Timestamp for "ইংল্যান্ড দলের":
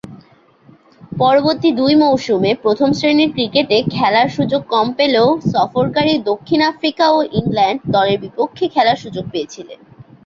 7.39-8.17